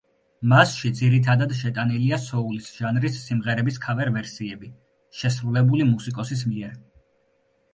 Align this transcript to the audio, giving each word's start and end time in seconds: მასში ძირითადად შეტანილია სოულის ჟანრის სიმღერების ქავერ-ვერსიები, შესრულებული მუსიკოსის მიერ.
მასში 0.51 0.89
ძირითადად 0.99 1.51
შეტანილია 1.59 2.19
სოულის 2.23 2.69
ჟანრის 2.77 3.19
სიმღერების 3.27 3.77
ქავერ-ვერსიები, 3.85 4.73
შესრულებული 5.21 5.89
მუსიკოსის 5.93 6.45
მიერ. 6.55 6.75